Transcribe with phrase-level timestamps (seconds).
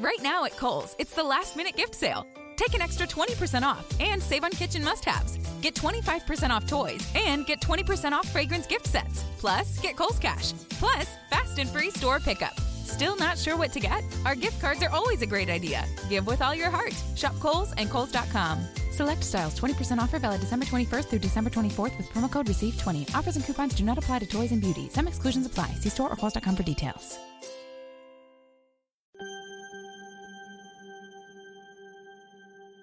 [0.00, 2.26] Right now at Kohl's, it's the last minute gift sale.
[2.56, 5.38] Take an extra 20% off and save on kitchen must haves.
[5.60, 9.24] Get 25% off toys and get 20% off fragrance gift sets.
[9.38, 10.52] Plus, get Kohl's Cash.
[10.70, 12.58] Plus, fast and free store pickup.
[12.84, 14.04] Still not sure what to get?
[14.26, 15.84] Our gift cards are always a great idea.
[16.08, 16.94] Give with all your heart.
[17.16, 18.64] Shop Kohl's and Kohl's.com.
[18.92, 23.14] Select styles 20% offer valid December 21st through December 24th with promo code RECEIVE20.
[23.14, 24.88] Offers and coupons do not apply to toys and beauty.
[24.90, 25.68] Some exclusions apply.
[25.80, 27.18] See store or Kohl's.com for details.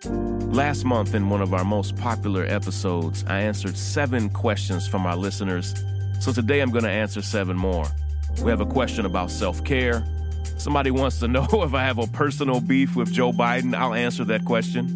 [0.06, 5.18] Last month, in one of our most popular episodes, I answered seven questions from our
[5.18, 5.74] listeners.
[6.22, 7.86] So today I'm going to answer seven more.
[8.42, 10.06] We have a question about self care.
[10.58, 13.76] Somebody wants to know if I have a personal beef with Joe Biden.
[13.76, 14.88] I'll answer that question.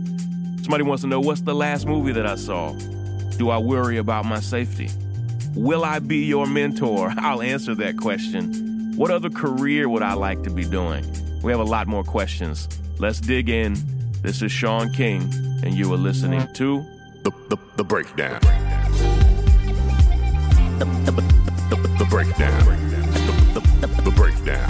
[0.63, 2.71] Somebody wants to know what's the last movie that I saw?
[3.37, 4.89] Do I worry about my safety?
[5.53, 7.13] Will I be your mentor?
[7.17, 8.93] I'll answer that question.
[8.95, 11.05] What other career would I like to be doing?
[11.41, 12.69] We have a lot more questions.
[12.99, 13.75] Let's dig in.
[14.23, 15.21] This is Shaun King,
[15.65, 16.85] and you are listening to
[17.23, 18.39] The, the, the breakdown.
[20.79, 21.11] The, the,
[21.69, 22.65] the, the breakdown.
[22.65, 24.69] The, the, the, the breakdown.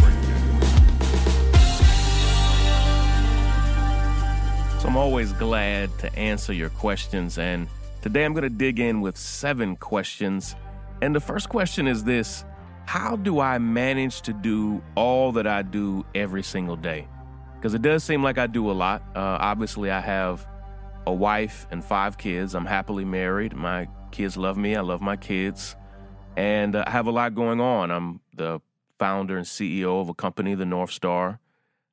[4.79, 7.67] So I'm always glad to answer your questions, and
[8.01, 10.55] today I'm going to dig in with seven questions.
[11.03, 12.43] And the first question is this
[12.87, 17.07] How do I manage to do all that I do every single day?
[17.63, 19.01] Because it does seem like I do a lot.
[19.15, 20.45] Uh, obviously, I have
[21.07, 22.55] a wife and five kids.
[22.55, 23.55] I'm happily married.
[23.55, 24.75] My kids love me.
[24.75, 25.77] I love my kids.
[26.35, 27.89] And uh, I have a lot going on.
[27.89, 28.59] I'm the
[28.99, 31.39] founder and CEO of a company, the North Star.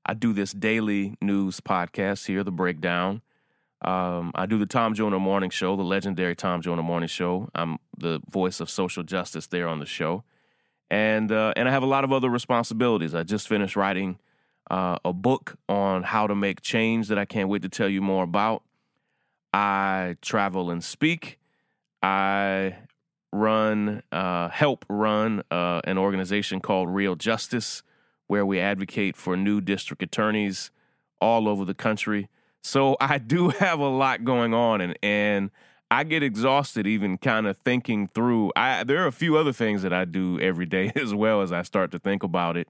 [0.05, 3.23] I do this daily news podcast here, The Breakdown.
[3.81, 7.49] Um, I do the Tom Joyner Morning Show, the legendary Tom Joyner Morning Show.
[7.55, 10.25] I'm the voice of social justice there on the show,
[10.91, 13.15] and uh, and I have a lot of other responsibilities.
[13.15, 14.19] I just finished writing
[14.71, 18.01] uh, a book on how to make change that I can't wait to tell you
[18.01, 18.63] more about.
[19.53, 21.39] I travel and speak.
[22.03, 22.77] I
[23.33, 27.83] run, uh, help run uh, an organization called Real Justice,
[28.29, 30.71] where we advocate for new district attorneys
[31.21, 32.29] all over the country.
[32.63, 35.51] So I do have a lot going on, and and
[35.91, 38.53] I get exhausted even kind of thinking through.
[38.55, 41.53] I there are a few other things that I do every day as well as
[41.53, 42.69] I start to think about it.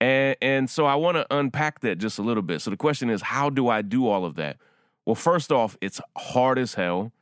[0.00, 2.60] And and so I want to unpack that just a little bit.
[2.60, 4.56] So the question is, how do I do all of that?
[5.04, 7.12] Well, first off, it's hard as hell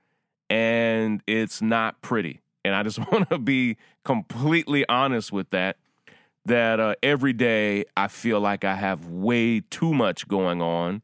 [0.50, 2.40] and it's not pretty.
[2.64, 5.76] And I just want to be completely honest with that.
[6.44, 11.02] That uh, every day I feel like I have way too much going on,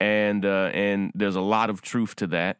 [0.00, 2.56] and uh, and there's a lot of truth to that.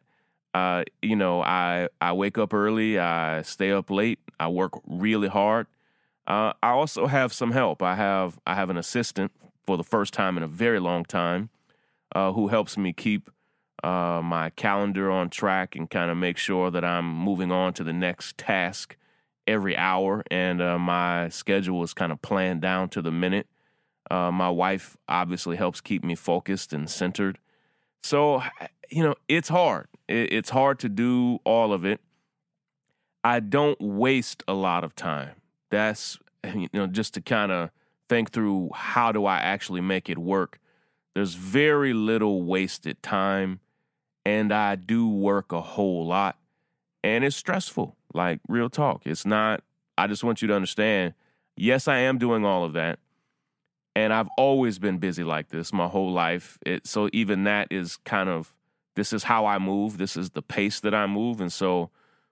[0.53, 5.27] Uh, you know, I I wake up early, I stay up late, I work really
[5.27, 5.67] hard.
[6.27, 7.81] Uh, I also have some help.
[7.81, 9.31] I have I have an assistant
[9.65, 11.49] for the first time in a very long time
[12.15, 13.29] uh, who helps me keep
[13.83, 17.83] uh, my calendar on track and kind of make sure that I'm moving on to
[17.83, 18.95] the next task
[19.47, 20.23] every hour.
[20.29, 23.47] And uh, my schedule is kind of planned down to the minute.
[24.09, 27.39] Uh, my wife obviously helps keep me focused and centered.
[28.03, 28.43] So,
[28.89, 29.87] you know, it's hard.
[30.07, 32.01] It, it's hard to do all of it.
[33.23, 35.40] I don't waste a lot of time.
[35.71, 37.71] That's, you know, just to kind of
[38.07, 40.59] think through how do I actually make it work.
[41.15, 43.59] There's very little wasted time,
[44.25, 46.37] and I do work a whole lot,
[47.03, 47.97] and it's stressful.
[48.13, 49.01] Like, real talk.
[49.05, 49.63] It's not,
[49.97, 51.13] I just want you to understand
[51.61, 52.99] yes, I am doing all of that.
[53.95, 56.57] And I've always been busy like this my whole life.
[56.65, 58.53] It, so even that is kind of
[58.95, 59.97] this is how I move.
[59.97, 61.41] This is the pace that I move.
[61.41, 61.89] And so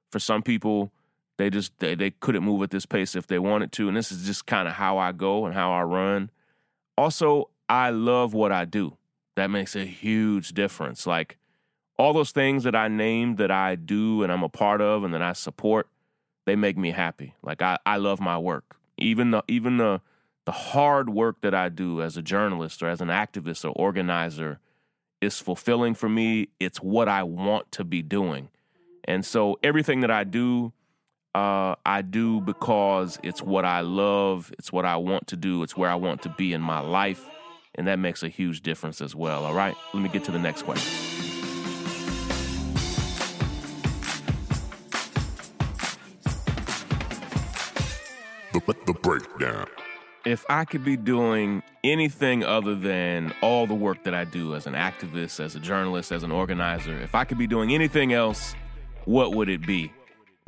[0.10, 0.92] for some people,
[1.40, 3.88] they just they, they couldn't move at this pace if they wanted to.
[3.88, 6.32] And this is just kind of how I go and how I run.
[6.98, 8.98] Also, I love what I do.
[9.38, 11.08] That makes a huge difference.
[11.08, 11.38] Like
[11.98, 15.14] all those things that I named that I do and I'm a part of and
[15.14, 15.88] that I support,
[16.46, 17.36] they make me happy.
[17.42, 18.76] Like I, I love my work.
[18.98, 20.02] Even the even the
[20.46, 24.60] the hard work that I do as a journalist or as an activist or organizer
[25.22, 26.50] is fulfilling for me.
[26.60, 28.50] It's what I want to be doing.
[29.06, 30.74] And so everything that I do,
[31.36, 35.78] uh, I do because it's what I love, it's what I want to do, it's
[35.78, 37.24] where I want to be in my life.
[37.76, 39.46] And that makes a huge difference as well.
[39.46, 40.92] All right, let me get to the next question.
[48.52, 49.68] The, the, the breakdown.
[50.26, 54.68] if I could be doing anything other than all the work that I do as
[54.68, 58.56] an activist, as a journalist, as an organizer, if I could be doing anything else,
[59.06, 59.92] what would it be?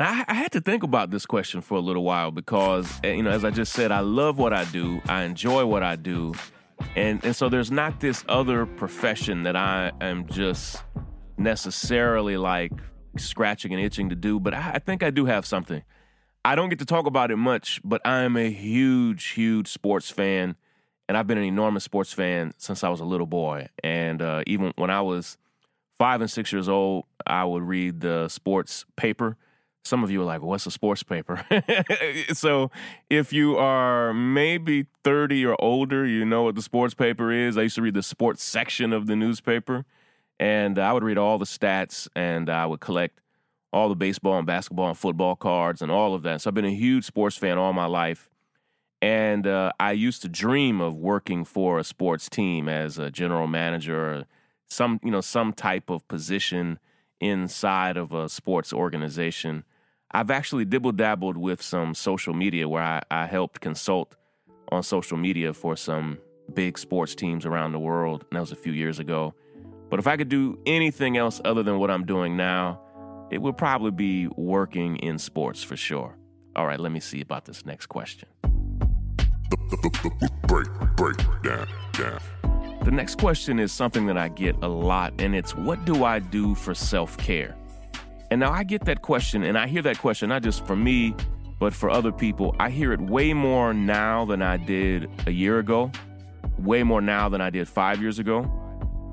[0.02, 3.22] Now, I, had to think about this question for a little while because, eh, you
[3.22, 6.34] know, as I just said, I love what I do, I enjoy what I do,
[6.96, 10.84] And and so there's not this other profession that I am just
[11.38, 12.72] necessarily like
[13.16, 15.84] scratching and itching to do, but I, I think I do have something.
[16.44, 20.10] I don't get to talk about it much, but I am a huge, huge sports
[20.10, 20.56] fan,
[21.10, 23.68] and I've been an enormous sports fan since I was a little boy.
[23.84, 25.38] And uh, even when I was
[26.00, 29.38] five and six years old, I would read the sports paper.
[29.84, 31.44] Some of you are like, "What's a sports paper?"
[32.34, 32.72] so,
[33.10, 37.58] if you are maybe thirty or older, you know what the sports paper is.
[37.58, 39.86] I used to read the sports section of the newspaper,
[40.40, 43.22] and I would read all the stats, and I would collect
[43.74, 46.42] all the baseball and basketball and football cards and all of that.
[46.42, 48.30] So I've been a huge sports fan all my life.
[49.02, 53.48] And uh, I used to dream of working for a sports team as a general
[53.48, 54.26] manager or
[54.68, 56.80] some, you know, some type of position
[57.20, 59.64] inside of a sports organization.
[60.14, 64.16] I've actually dibble dabbled with some social media where I, I helped consult
[64.70, 66.18] on social media for some
[66.54, 68.26] big sports teams around the world.
[68.30, 69.34] And that was a few years ago.
[69.90, 72.82] But if I could do anything else other than what I'm doing now,
[73.32, 76.18] it would probably be working in sports for sure.
[76.56, 78.28] All right, let me see about this next question.
[80.48, 80.68] Break,
[80.98, 82.20] break, down, down.
[82.84, 86.20] The next question is something that I get a lot, and it's what do I
[86.20, 87.56] do for self care?
[88.32, 91.14] And now I get that question, and I hear that question not just for me,
[91.60, 92.56] but for other people.
[92.60, 95.92] I hear it way more now than I did a year ago,
[96.58, 98.50] way more now than I did five years ago.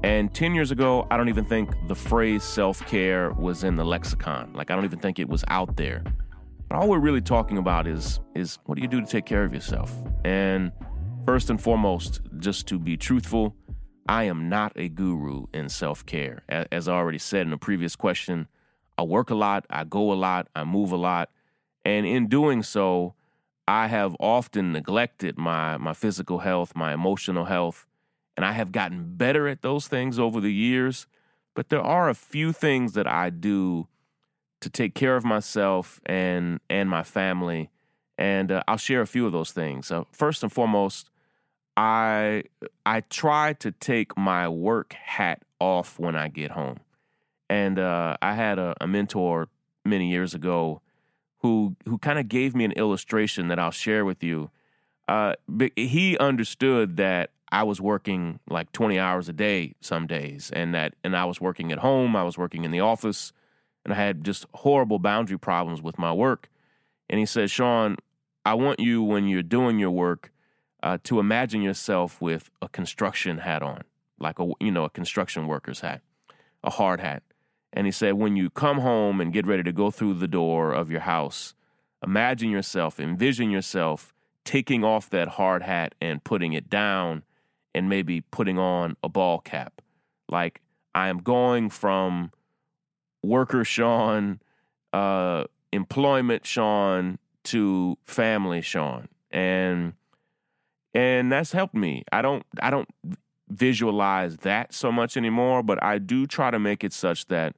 [0.04, 3.84] And 10 years ago, I don't even think the phrase self care was in the
[3.84, 4.52] lexicon.
[4.54, 6.04] Like, I don't even think it was out there.
[6.68, 9.42] But all we're really talking about is, is what do you do to take care
[9.42, 9.92] of yourself?
[10.24, 10.70] And
[11.26, 13.56] first and foremost, just to be truthful,
[14.08, 16.44] I am not a guru in self care.
[16.48, 18.46] As I already said in a previous question,
[18.98, 21.30] I work a lot, I go a lot, I move a lot.
[21.84, 23.14] And in doing so,
[23.66, 27.86] I have often neglected my, my physical health, my emotional health,
[28.36, 31.06] and I have gotten better at those things over the years.
[31.54, 33.88] But there are a few things that I do
[34.60, 37.70] to take care of myself and and my family,
[38.16, 39.90] and uh, I'll share a few of those things.
[39.90, 41.10] Uh, first and foremost,
[41.76, 42.44] I
[42.86, 46.78] I try to take my work hat off when I get home,
[47.48, 49.48] and uh, I had a, a mentor
[49.84, 50.80] many years ago
[51.38, 54.50] who who kind of gave me an illustration that I'll share with you.
[55.06, 55.34] Uh,
[55.76, 60.94] he understood that I was working like 20 hours a day some days and that
[61.02, 63.32] and I was working at home, I was working in the office
[63.84, 66.50] and I had just horrible boundary problems with my work.
[67.08, 67.96] And he said, "Shaun,
[68.44, 70.30] I want you when you're doing your work
[70.82, 73.84] uh, to imagine yourself with a construction hat on,
[74.20, 76.02] like a you know, a construction worker's hat,
[76.62, 77.22] a hard hat."
[77.72, 80.72] And he said, "When you come home and get ready to go through the door
[80.72, 81.54] of your house,
[82.02, 87.22] imagine yourself, envision yourself taking off that hard hat and putting it down
[87.74, 89.82] and maybe putting on a ball cap.
[90.28, 90.62] Like
[90.94, 92.32] I am going from
[93.22, 94.40] worker Shaun,
[94.92, 99.08] uh, employment Shaun to family Shaun.
[99.30, 99.92] And
[100.94, 102.04] and that's helped me.
[102.10, 102.88] I don't I don't
[103.50, 107.54] visualize that so much anymore, but I do try to make it such that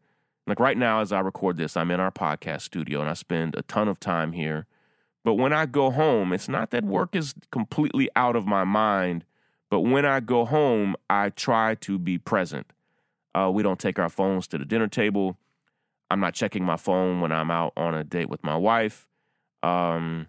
[0.47, 3.55] like right now as I record this, I'm in our podcast studio and I spend
[3.55, 4.67] a ton of time here.
[5.23, 9.25] But when I go home, it's not that work is completely out of my mind
[9.71, 12.67] but when I go home, I try to be present.
[13.35, 15.39] Uh, we don't take our phones to the dinner table.
[16.11, 19.07] I'm not checking my phone when I'm out on a date with my wife.
[19.63, 20.27] Um,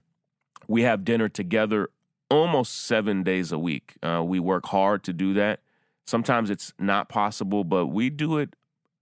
[0.67, 1.89] we have dinner together
[2.31, 3.95] almost seven days a week.
[4.01, 5.59] Uh, we work hard to do that.
[6.05, 8.55] Sometimes it's not possible, but we do it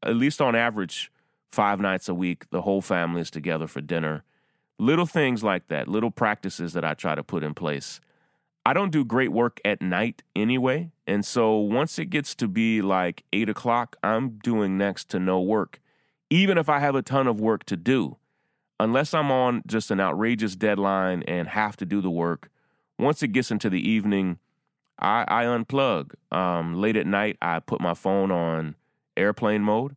[0.03, 1.11] at least on average
[1.51, 2.49] five nights a week.
[2.51, 4.23] The whole family is together for dinner.
[4.77, 7.99] Little things like that, little practices that I try to put in place
[8.69, 10.91] I don't do great work at night anyway.
[11.07, 15.41] And so once it gets to be like eight o'clock, I'm doing next to no
[15.41, 15.79] work,
[16.29, 18.17] even if I have a ton of work to do.
[18.79, 22.51] Unless I'm on just an outrageous deadline and have to do the work,
[22.99, 24.39] once it gets into the evening,
[24.99, 26.13] I, I unplug.
[26.31, 28.75] Um, late at night, I put my phone on
[29.17, 29.95] airplane mode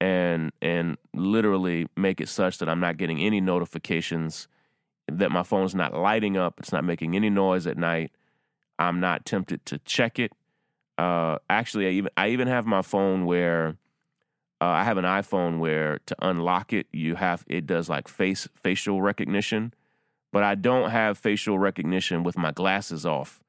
[0.00, 4.48] and and literally make it such that I'm not getting any notifications
[5.10, 8.10] that my phone's not lighting up, it's not making any noise at night.
[8.78, 10.32] I'm not tempted to check it.
[10.98, 13.76] Uh, actually, I even I even have my phone where
[14.60, 18.48] uh, I have an iPhone where to unlock it, you have it does like face
[18.62, 19.74] facial recognition,
[20.32, 23.40] but I don't have facial recognition with my glasses off.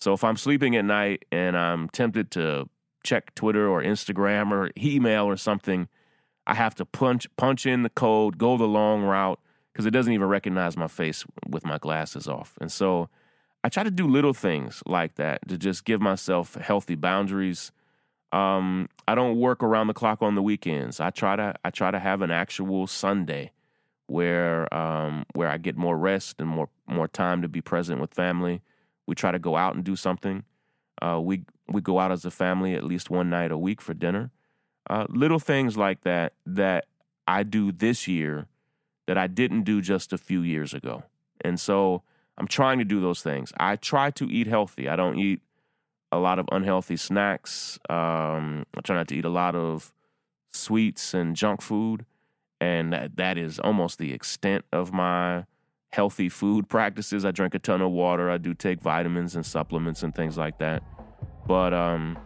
[0.00, 2.68] So if I'm sleeping at night and I'm tempted to
[3.04, 5.88] check Twitter or Instagram or email or something,
[6.46, 9.40] I have to punch punch in the code, go the long route,
[9.72, 12.54] because it doesn't even recognize my face with my glasses off.
[12.60, 13.08] And so
[13.62, 17.72] I try to do little things like that to just give myself healthy boundaries.
[18.32, 21.00] Um, I don't work around the clock on the weekends.
[21.00, 23.52] I try to I try to have an actual Sunday
[24.10, 28.12] where um, where I get more rest and more more time to be present with
[28.12, 28.60] family.
[29.06, 30.44] We try to go out and do something.
[31.00, 33.94] Uh, we we go out as a family at least one night a week for
[33.94, 34.30] dinner.
[34.88, 36.86] Uh, little things like that that
[37.28, 38.48] I do this year
[39.06, 41.04] that I didn't do just a few years ago.
[41.42, 42.02] And so
[42.36, 43.52] I'm trying to do those things.
[43.58, 44.88] I try to eat healthy.
[44.88, 45.40] I don't eat
[46.10, 47.78] a lot of unhealthy snacks.
[47.88, 49.92] Um, I try not to eat a lot of
[50.52, 52.04] sweets and junk food.
[52.60, 55.44] And that, is almost the extent of my
[55.92, 57.24] healthy food practices.
[57.24, 58.30] I drink a ton of water.
[58.30, 60.82] I do take vitamins and supplements and things like that.
[61.46, 62.18] But um,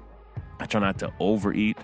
[0.60, 1.78] I try not to overeat.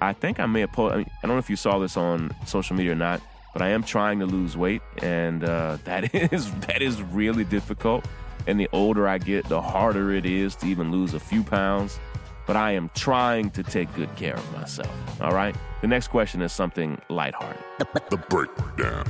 [0.00, 2.76] I think I may have mean, I don't know if you saw this on social
[2.76, 3.20] media or not,
[3.52, 8.06] but I am trying to lose weight, and uh, that is that is really difficult.
[8.46, 11.98] And the older I get, the harder it is to even lose a few pounds.
[12.46, 14.90] But I am trying to take good care of myself.
[15.20, 15.56] All right.
[15.80, 17.62] The next question is something lighthearted.
[17.78, 19.04] The breakdown.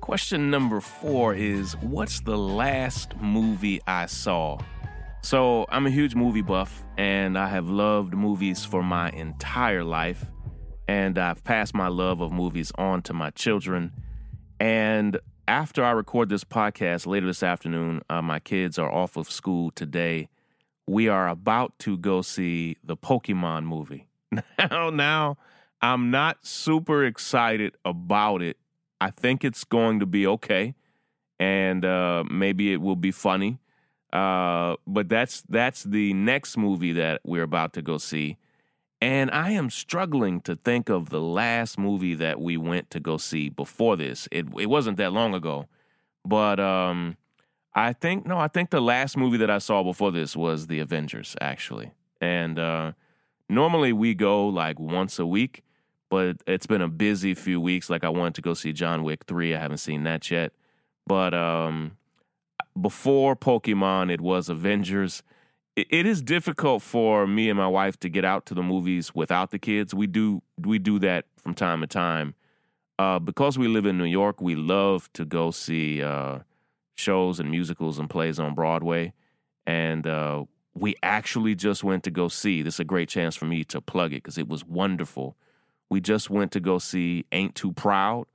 [0.00, 4.58] Question number four is What's the last movie I saw?
[5.22, 10.24] So, I'm a huge movie buff, and I have loved movies for my entire life.
[10.88, 13.92] And I've passed my love of movies on to my children.
[14.58, 19.30] And after I record this podcast later this afternoon, uh, my kids are off of
[19.30, 20.28] school today.
[20.86, 24.08] We are about to go see the Pokemon movie.
[24.58, 25.36] Now, now,
[25.82, 28.56] I'm not super excited about it.
[29.00, 30.74] I think it's going to be okay,
[31.40, 33.58] and uh, maybe it will be funny.
[34.12, 38.36] Uh, but that's that's the next movie that we're about to go see.
[39.00, 43.16] And I am struggling to think of the last movie that we went to go
[43.16, 44.28] see before this.
[44.30, 45.66] It it wasn't that long ago,
[46.24, 47.16] but um,
[47.74, 50.80] I think no, I think the last movie that I saw before this was The
[50.80, 51.92] Avengers, actually.
[52.20, 52.92] And uh,
[53.48, 55.62] normally we go like once a week,
[56.10, 57.88] but it's been a busy few weeks.
[57.88, 59.54] Like I wanted to go see John Wick three.
[59.54, 60.52] I haven't seen that yet,
[61.06, 61.96] but um,
[62.80, 65.22] before Pokemon, it was Avengers
[65.74, 69.50] it is difficult for me and my wife to get out to the movies without
[69.50, 69.94] the kids.
[69.94, 72.34] We do we do that from time to time.
[72.98, 76.40] Uh, because we live in New York, we love to go see uh,
[76.94, 79.12] shows and musicals and plays on Broadway.
[79.66, 80.44] And uh,
[80.74, 82.62] we actually just went to go see.
[82.62, 85.36] This is a great chance for me to plug it because it was wonderful.
[85.90, 88.26] We just went to go see Ain't Too Proud.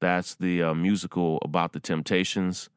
[0.00, 2.70] That's the uh, musical about the Temptations.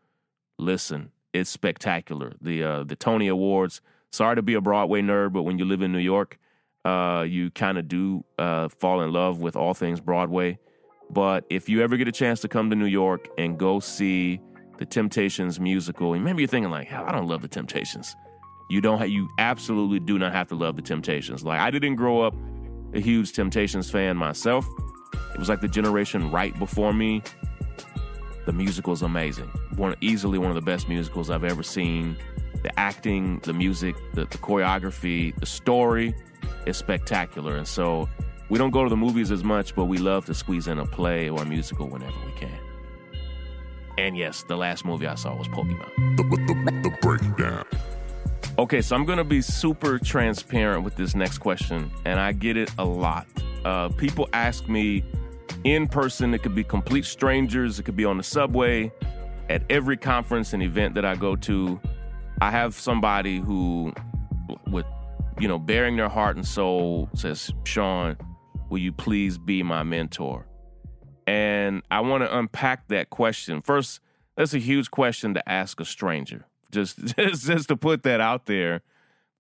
[0.58, 2.34] Listen, it's spectacular.
[2.42, 3.82] The uh, the Tony Awards
[4.14, 6.38] sorry to be a Broadway nerd, but when you live in New York,
[6.86, 10.60] uh, you kind of do uh, fall in love with all things Broadway.
[11.10, 14.40] But if you ever get a chance to come to New York and go see
[14.78, 18.16] the Temptations musical, and maybe you're thinking like, "Hell, I don't love the Temptations."
[18.70, 19.00] You don't.
[19.00, 21.44] Have, you absolutely do not have to love the Temptations.
[21.44, 22.36] Like I didn't grow up
[22.94, 24.68] a huge Temptations fan myself.
[25.34, 27.22] It was like the generation right before me.
[28.46, 29.50] The musical is amazing.
[29.76, 32.18] One easily one of the best musicals I've ever seen
[32.64, 36.16] the acting, the music, the, the choreography, the story
[36.66, 37.58] is spectacular.
[37.58, 38.10] And so
[38.50, 40.86] we don't go to the movies as much, but we love to squeeze in a
[40.86, 42.63] play or a musical whenever we can.
[43.98, 46.18] And yes, the last movie I saw was Pokemon.
[46.18, 47.66] The, the, the breakdown.
[48.58, 52.72] Okay, so I'm gonna be super transparent with this next question, and I get it
[52.78, 53.26] a lot.
[53.66, 55.04] Uh, people ask me
[55.64, 58.92] in person, it could be complete strangers, it could be on the subway,
[59.50, 61.80] at every conference and event that I go to.
[62.42, 63.94] I have somebody who,
[64.68, 64.86] with
[65.40, 68.18] you know, bearing their heart and soul, says, "Shaun,
[68.70, 70.46] will you please be my mentor?"
[71.26, 74.00] And I want to unpack that question first.
[74.36, 76.46] That's a huge question to ask a stranger.
[76.72, 78.82] Just, just, just to put that out there.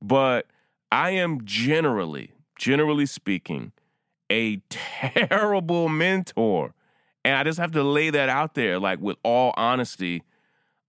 [0.01, 0.47] But
[0.91, 3.71] I am generally, generally speaking,
[4.31, 6.73] a terrible mentor.
[7.25, 10.23] And I just have to lay that out there, like with all honesty.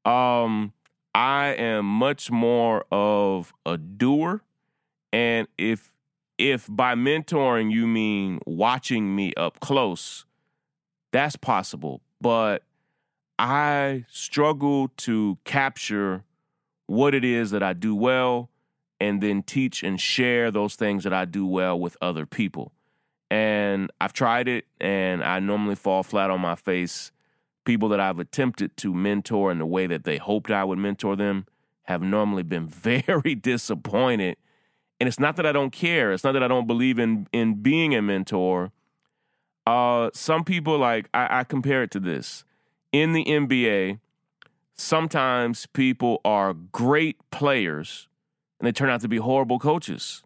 [0.05, 0.73] Um,
[1.15, 4.43] I am much more of a doer.
[5.13, 5.93] And if
[6.37, 10.25] if by mentoring you mean watching me up close,
[11.15, 12.03] that's possible.
[12.21, 12.65] But
[13.39, 16.25] I struggle to capture
[16.87, 18.51] what it is that I do well
[18.99, 22.73] and then teach and share those things that I do well with other people.
[23.31, 27.13] And I've tried it and I normally fall flat on my face
[27.65, 31.15] people that I've attempted to mentor in the way that they hoped I would mentor
[31.15, 31.47] them
[31.85, 34.37] have normally been very disappointed.
[34.99, 36.13] And it's not that I don't care.
[36.13, 38.73] It's not that I don't believe in in being a mentor.
[39.67, 42.45] Uh, some people like I, I compare it to this
[42.93, 43.99] in the NBA.
[44.77, 48.09] sometimes people are great players
[48.59, 50.23] and they turn out to be horrible coaches.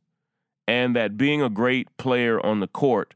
[0.66, 3.14] And that being a great player on the court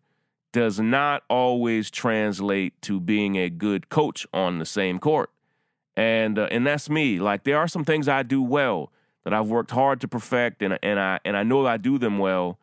[0.53, 5.31] does not always translate to being a good coach on the same court.
[5.97, 7.21] And uh, and that's me.
[7.21, 8.91] Like there are some things I do well
[9.25, 12.19] that I've worked hard to perfect and and I and I know I do them
[12.19, 12.59] well,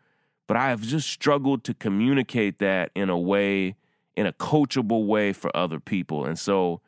[0.50, 3.76] but I have just struggled to communicate that in a way
[4.16, 6.26] in a coachable way for other people.
[6.26, 6.82] And so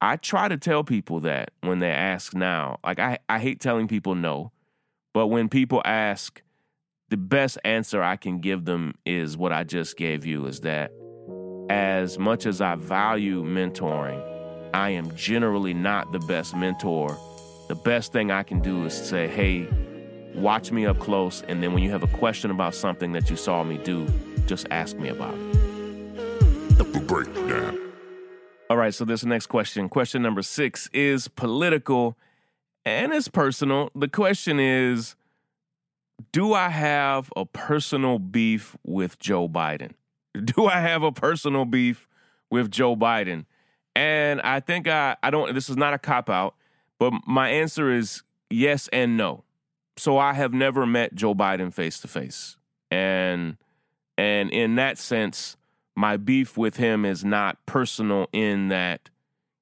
[0.00, 2.78] I try to tell people that when they ask now.
[2.84, 4.52] Like I, I hate telling people no,
[5.12, 6.40] but when people ask,
[7.08, 10.92] the best answer I can give them is what I just gave you is that
[11.70, 14.22] as much as I value mentoring,
[14.72, 17.18] I am generally not the best mentor.
[17.66, 19.68] The best thing I can do is say, hey,
[20.34, 21.42] watch me up close.
[21.48, 24.06] And then when you have a question about something that you saw me do,
[24.46, 26.78] just ask me about it.
[26.78, 27.78] The breakdown.
[28.70, 32.16] All right, so this next question, question number six, is political
[32.86, 33.90] and it's personal.
[33.94, 35.16] The question is
[36.32, 39.92] Do I have a personal beef with Joe Biden?
[40.44, 42.08] Do I have a personal beef
[42.50, 43.44] with Joe Biden?
[43.96, 46.56] And I think I, I don't, this is not a cop out,
[46.98, 49.43] but my answer is yes and no.
[49.96, 52.56] So I have never met Joe Biden face to face.
[52.90, 53.56] And,
[54.18, 55.56] and in that sense,
[55.96, 59.10] my beef with him is not personal in that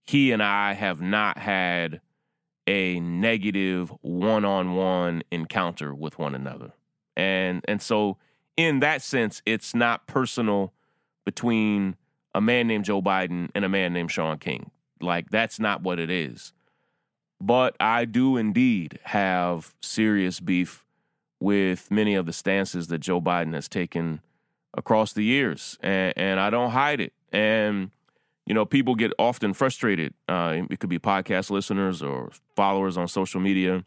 [0.03, 2.01] he and I have not had
[2.67, 6.73] a negative one-on-one encounter with one another.
[7.17, 8.19] And and so
[8.57, 10.73] in that sense it's not personal
[11.25, 11.97] between
[12.35, 14.71] a man named Joe Biden and a man named Shaun King.
[15.01, 16.53] Like that's not what it is.
[17.43, 20.85] But I do indeed have serious beef
[21.41, 24.21] with many of the stances that Joe Biden has taken
[24.75, 27.13] across the years, and, and I don't hide it.
[27.33, 27.91] And
[28.47, 30.15] you know, people get often frustrated.
[30.29, 33.85] Uh, it could be podcast listeners or followers on social media.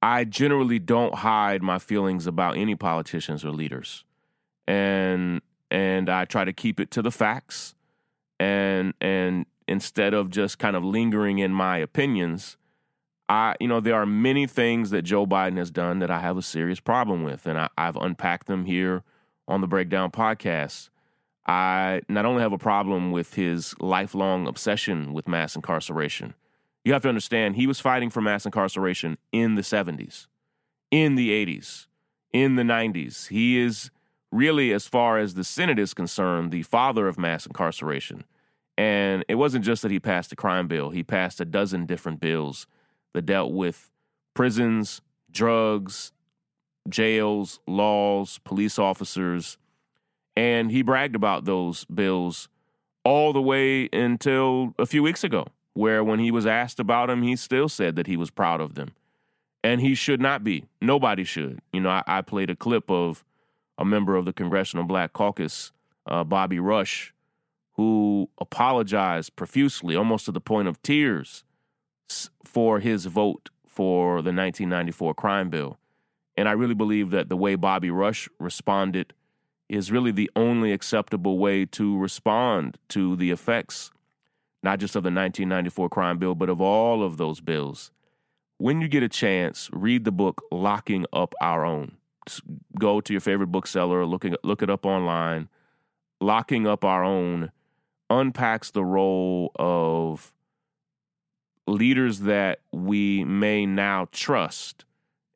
[0.00, 4.04] I generally don't hide my feelings about any politicians or leaders,
[4.66, 7.74] and and I try to keep it to the facts,
[8.40, 12.56] and and instead of just kind of lingering in my opinions,
[13.28, 16.36] I you know there are many things that Joe Biden has done that I have
[16.36, 19.02] a serious problem with, and I, I've unpacked them here
[19.48, 20.90] on the Breakdown podcast.
[21.46, 26.34] I not only have a problem with his lifelong obsession with mass incarceration,
[26.84, 30.26] you have to understand he was fighting for mass incarceration in the 70s,
[30.90, 31.86] in the 80s,
[32.32, 33.28] in the 90s.
[33.28, 33.90] He is
[34.32, 38.24] really, as far as the Senate is concerned, the father of mass incarceration.
[38.78, 42.20] And it wasn't just that he passed a crime bill, he passed a dozen different
[42.20, 42.66] bills
[43.14, 43.90] that dealt with
[44.34, 46.12] prisons, drugs,
[46.88, 49.56] jails, laws, police officers,
[50.36, 52.48] and he bragged about those bills
[53.04, 57.22] all the way until a few weeks ago, where when he was asked about them,
[57.22, 58.92] he still said that he was proud of them.
[59.64, 60.64] And he should not be.
[60.80, 61.60] Nobody should.
[61.72, 63.24] You know, I, I played a clip of
[63.78, 65.72] a member of the Congressional Black Caucus,
[66.06, 67.12] uh, Bobby Rush,
[67.76, 71.44] who apologized profusely, almost to the point of tears,
[72.44, 75.78] for his vote for the 1994 crime bill.
[76.36, 79.12] And I really believe that the way Bobby Rush responded
[79.68, 83.90] is really the only acceptable way to respond to the effects,
[84.62, 87.90] not just of the 1994 crime bill, but of all of those bills.
[88.58, 91.96] When you get a chance, read the book Locking Up Our Own.
[92.26, 92.42] Just
[92.78, 95.48] go to your favorite bookseller, look it, look it up online.
[96.20, 97.50] Locking Up Our Own
[98.10, 100.32] unpacks the role of
[101.66, 104.84] leaders that we may now trust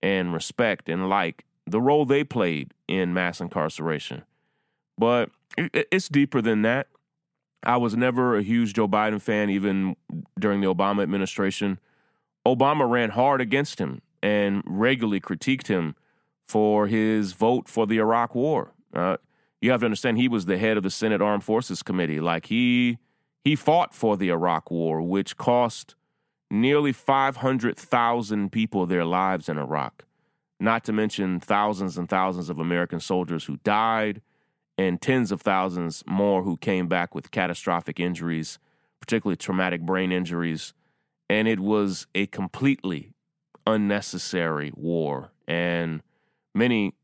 [0.02, 4.22] and respect and like the role they played in mass incarceration.
[4.96, 6.88] But it's deeper than that.
[7.62, 9.96] I was never a huge Joe Biden fan, even
[10.38, 11.78] during the Obama administration.
[12.46, 15.94] Obama ran hard against him and regularly critiqued him
[16.48, 18.72] for his vote for the Iraq War.
[18.94, 19.18] Uh,
[19.60, 22.20] you have to understand he was the head of the Senate Armed Forces Committee.
[22.20, 22.98] Like he
[23.44, 25.94] he fought for the Iraq War, which cost
[26.50, 30.04] nearly 500,000 people their lives in Iraq,
[30.58, 34.20] not to mention thousands and thousands of American soldiers who died
[34.76, 38.58] and tens of thousands more who came back with catastrophic injuries,
[38.98, 40.74] particularly traumatic brain injuries.
[41.28, 43.12] And it was a completely
[43.66, 45.30] unnecessary war.
[45.46, 46.02] And
[46.54, 46.94] many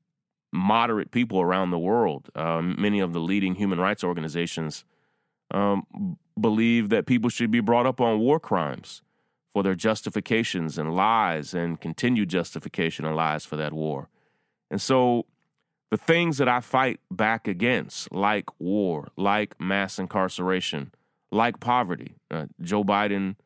[0.53, 4.85] moderate people around the world, uh, many of the leading human rights organizations,
[5.51, 9.03] um, believe that people should be brought up on war crimes
[9.53, 14.09] for their justifications and lies and continued justification and lies for that war.
[14.71, 15.27] And so
[15.91, 20.93] the things that I fight back against, like war, like mass incarceration,
[21.31, 23.37] like poverty, uh, Joe Biden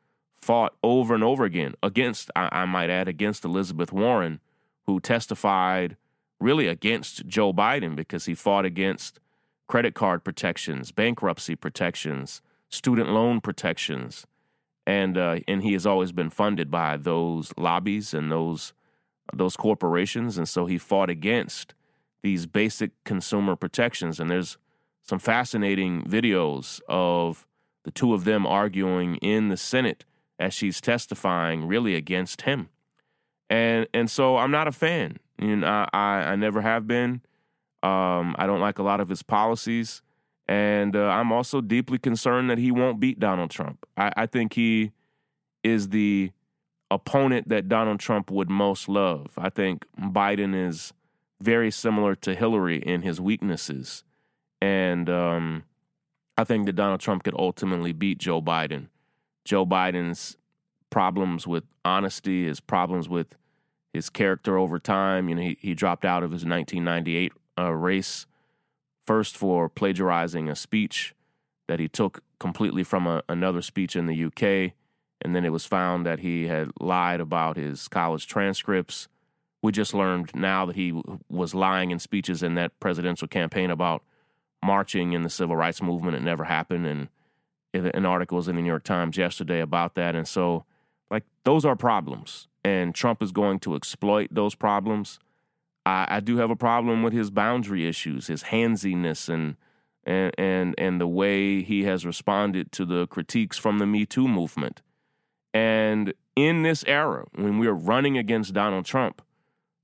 [0.40, 4.40] fought over and over again against, I, I might add, against Elizabeth Warren,
[4.86, 5.96] who testified
[6.40, 9.20] really against Joe Biden because he fought against
[9.68, 14.26] credit card protections, bankruptcy protections, student loan protections,
[14.86, 18.72] and uh, and he has always been funded by those lobbies and those
[19.32, 21.74] those corporations, and so he fought against
[22.22, 24.18] these basic consumer protections.
[24.20, 24.58] And there's
[25.02, 27.46] some fascinating videos of
[27.84, 30.04] the two of them arguing in the Senate
[30.38, 32.68] as she's testifying, really against him.
[33.48, 35.18] And and so I'm not a fan.
[35.40, 37.22] You know, I I never have been.
[37.82, 40.02] Um, I don't like a lot of his policies.
[40.46, 43.86] And uh, I'm also deeply concerned that he won't beat Donald Trump.
[43.96, 44.90] I, I think he
[45.62, 46.32] is the
[46.90, 49.32] opponent that Donald Trump would most love.
[49.38, 50.92] I think Biden is
[51.40, 54.02] very similar to Hillary in his weaknesses.
[54.60, 55.62] And um,
[56.36, 58.88] I think that Donald Trump could ultimately beat Joe Biden.
[59.44, 60.36] Joe Biden's
[60.90, 63.36] problems with honesty, his problems with
[63.92, 65.28] his character over time.
[65.28, 68.26] You know, he, he dropped out of his 1998 uh, race
[69.06, 71.14] first for plagiarizing a speech
[71.68, 74.72] that he took completely from a, another speech in the UK.
[75.22, 79.08] And then it was found that he had lied about his college transcripts.
[79.62, 80.98] We just learned now that he
[81.28, 84.02] was lying in speeches in that presidential campaign about
[84.64, 86.16] marching in the civil rights movement.
[86.16, 86.86] It never happened.
[86.86, 87.08] And
[87.74, 90.14] an article was in the New York Times yesterday about that.
[90.14, 90.64] And so,
[91.10, 92.48] like, those are problems.
[92.64, 95.18] And Trump is going to exploit those problems.
[95.86, 99.56] I, I do have a problem with his boundary issues, his handsiness, and
[100.04, 104.28] and and and the way he has responded to the critiques from the Me Too
[104.28, 104.82] movement.
[105.52, 109.22] And in this era, when we are running against Donald Trump,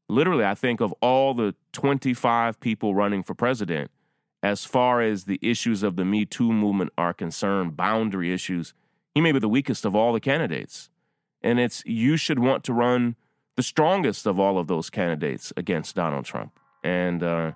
[0.09, 3.91] literally, I think of all the 25 people running for president,
[4.43, 8.75] as far as the issues of the Me Too movement are concerned, boundary issues,
[9.15, 10.89] he may be the weakest of all the candidates.
[11.47, 13.15] And it's you should want to run
[13.55, 16.59] the strongest of all of those candidates against Donald Trump.
[16.83, 17.53] And uh,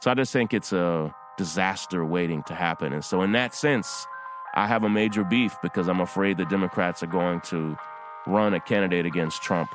[0.00, 2.92] so I just think it's a disaster waiting to happen.
[2.92, 4.06] And so, in that sense,
[4.54, 7.76] I have a major beef because I'm afraid the Democrats are going to
[8.24, 9.68] run a candidate against Trump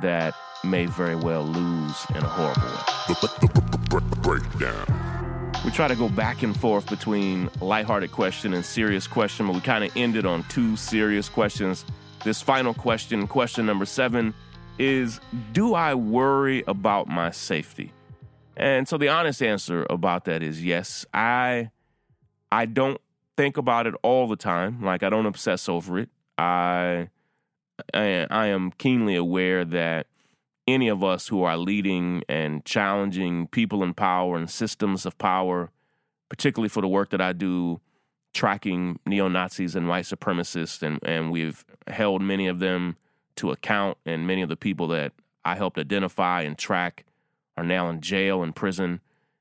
[0.00, 0.32] that
[0.64, 4.00] may very well lose in a horrible way.
[4.22, 5.52] Breakdown.
[5.66, 9.60] We try to go back and forth between lighthearted question and serious question, but we
[9.60, 11.84] kind of ended on two serious questions.
[12.24, 14.32] This final question, question number seven,
[14.78, 15.20] is
[15.52, 17.92] do I worry about my safety?
[18.56, 21.04] And so the honest answer about that is yes.
[21.12, 21.70] I
[22.52, 23.00] I don't
[23.36, 24.82] think about it all the time.
[24.82, 26.10] Like I don't obsess over it.
[26.38, 27.08] I
[27.92, 30.06] I, I am keenly aware that
[30.68, 35.72] any of us who are leading and challenging people in power and systems of power,
[36.28, 37.80] particularly for the work that I do
[38.32, 42.96] tracking neo Nazis and white supremacists, and, and we've held many of them
[43.36, 45.12] to account, and many of the people that
[45.44, 47.04] I helped identify and track
[47.56, 49.00] are now in jail and prison.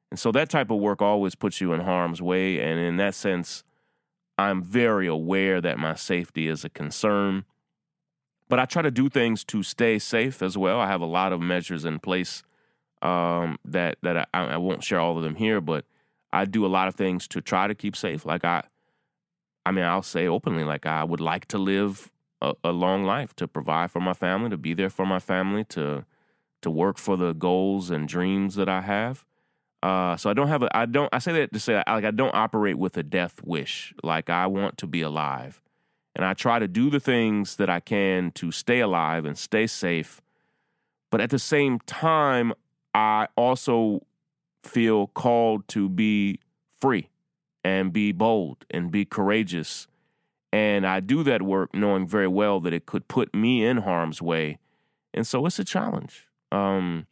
[0.10, 2.60] And so that type of work always puts you in harm's way.
[2.60, 3.64] And in that sense,
[4.38, 7.46] I'm very aware that my safety is a concern.
[8.50, 10.80] But I try to do things to stay safe as well.
[10.80, 12.44] I have a lot of measures in place
[13.02, 15.86] um, that that I, I won't share all of them here, but
[16.34, 18.26] I do a lot of things to try to keep safe.
[18.26, 18.64] Like I,
[19.66, 23.36] I mean, I'll say openly, like I would like to live a, a long life
[23.36, 26.06] to provide for my family, to be there for my family, to
[26.62, 29.26] to work for the goals and dreams that I have.
[29.82, 32.12] Uh, so I don't have a, I don't, I say that to say, like, I
[32.12, 33.96] don't operate with a death wish.
[34.04, 35.60] Like, I want to be alive.
[36.16, 39.66] And I try to do the things that I can to stay alive and stay
[39.66, 40.22] safe.
[41.10, 42.54] But at the same time,
[42.94, 44.06] I also
[44.64, 46.40] feel called to be
[46.80, 47.10] free
[47.64, 49.88] and be bold and be courageous
[50.54, 54.22] and I do that work knowing very well that it could put me in harm's
[54.22, 54.60] way.
[55.14, 56.28] And so it's a challenge.
[56.52, 57.08] Um,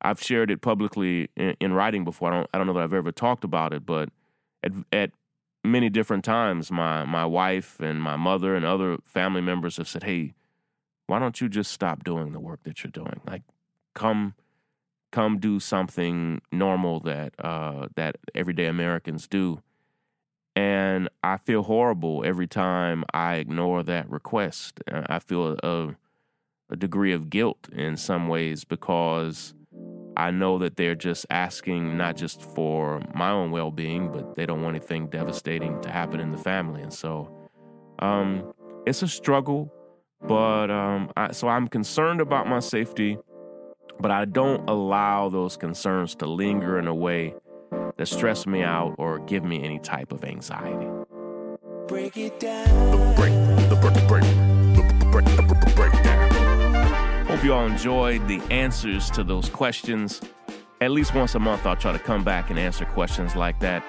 [0.00, 2.32] I've shared it publicly in, in, writing before.
[2.32, 4.08] I don't, I don't know that I've ever talked about it, but
[4.62, 5.10] at, at
[5.62, 10.04] many different times, my, my wife and my mother and other family members have said,
[10.04, 10.32] Hey,
[11.06, 13.20] why don't you just stop doing the work that you're doing?
[13.26, 13.42] Like,
[13.94, 14.34] come,
[15.10, 19.62] come do something normal that, uh, that everyday Americans do.
[20.54, 24.80] And I feel horrible every time I ignore that request.
[24.90, 25.96] I feel a,
[26.70, 29.54] a degree of guilt in some ways because
[30.16, 34.44] I know that they're just asking not just for my own well being, but they
[34.44, 36.82] don't want anything devastating to happen in the family.
[36.82, 37.30] And so
[38.00, 38.52] um,
[38.86, 39.72] it's a struggle,
[40.22, 43.16] but um, I, so I'm concerned about my safety,
[43.98, 47.34] but I don't allow those concerns to linger in a way
[47.96, 50.88] that stress me out or give me any type of anxiety.
[51.88, 52.90] Break it down.
[52.90, 53.32] The break,
[53.68, 54.26] the break, the break,
[55.24, 55.52] the
[57.42, 60.20] hope you all enjoyed the answers to those questions.
[60.80, 63.82] At least once a month, I'll try to come back and answer questions like that.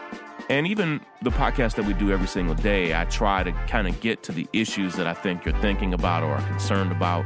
[0.50, 4.00] And even the podcast that we do every single day, I try to kind of
[4.02, 7.26] get to the issues that I think you're thinking about or are concerned about.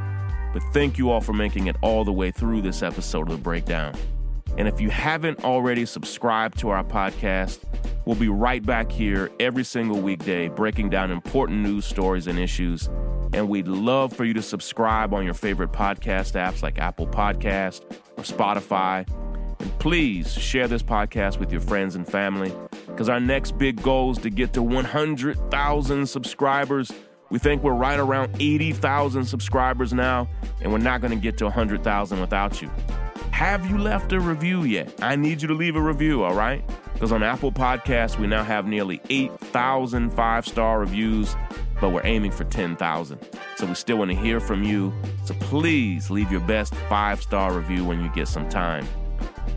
[0.53, 3.41] But thank you all for making it all the way through this episode of The
[3.41, 3.93] Breakdown.
[4.57, 7.59] And if you haven't already subscribed to our podcast,
[8.05, 12.89] we'll be right back here every single weekday breaking down important news stories and issues.
[13.33, 17.83] And we'd love for you to subscribe on your favorite podcast apps like Apple Podcast
[18.17, 19.07] or Spotify.
[19.59, 22.51] And please share this podcast with your friends and family
[22.87, 26.91] because our next big goal is to get to 100,000 subscribers.
[27.29, 30.29] We think we're right around 80,000 subscribers now,
[30.61, 32.71] and we're not going to get to 100,000 without you.
[33.37, 34.91] Have you left a review yet?
[34.99, 36.67] I need you to leave a review, all right?
[36.93, 41.35] Because on Apple Podcasts, we now have nearly 8,000 five star reviews,
[41.79, 43.19] but we're aiming for 10,000.
[43.57, 44.91] So we still want to hear from you.
[45.23, 48.87] So please leave your best five star review when you get some time.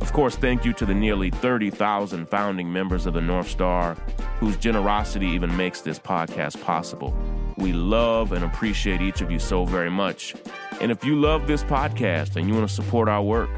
[0.02, 3.96] Of course, thank you to the nearly 30,000 founding members of the North Star
[4.40, 7.16] whose generosity even makes this podcast possible.
[7.56, 10.34] We love and appreciate each of you so very much.
[10.82, 13.50] And if you love this podcast and you want to support our work,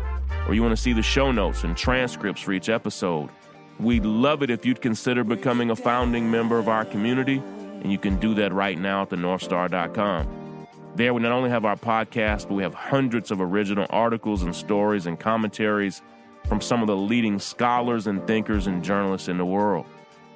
[0.47, 3.31] or you want to see the show notes and transcripts for each episode,
[3.79, 7.43] we'd love it if you'd consider becoming a founding member of our community,
[7.83, 10.67] and you can do that right now at thenorthstar.com.
[10.95, 14.55] There, we not only have our podcast, but we have hundreds of original articles and
[14.55, 16.03] stories and commentaries
[16.47, 19.87] from some of the leading scholars and thinkers and journalists in the world.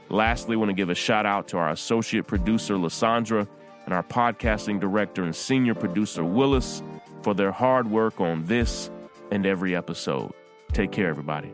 [0.09, 3.47] Lastly, I want to give a shout out to our associate producer, Lissandra,
[3.85, 6.83] and our podcasting director and senior producer, Willis,
[7.23, 8.91] for their hard work on this
[9.31, 10.33] and every episode.
[10.73, 11.53] Take care, everybody.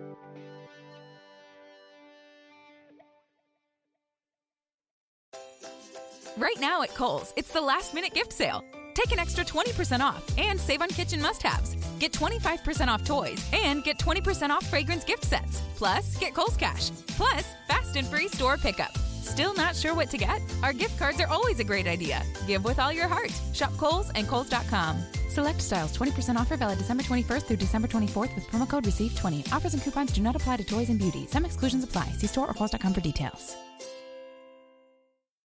[6.39, 8.65] Right now at Kohl's, it's the last minute gift sale.
[8.95, 11.77] Take an extra 20% off and save on kitchen must haves.
[11.99, 15.63] Get 25% off toys and get 20% off fragrance gift sets.
[15.77, 16.91] Plus, get Kohl's Cash.
[17.09, 18.97] Plus, fast and free store pickup.
[19.23, 20.41] Still not sure what to get?
[20.63, 22.23] Our gift cards are always a great idea.
[22.47, 23.33] Give with all your heart.
[23.53, 25.03] Shop Kohl's and Kohl's.com.
[25.33, 29.51] Select styles 20% offer valid December 21st through December 24th with promo code RECEIVE20.
[29.51, 31.27] Offers and coupons do not apply to toys and beauty.
[31.27, 32.05] Some exclusions apply.
[32.19, 33.57] See store or Kohl's.com for details.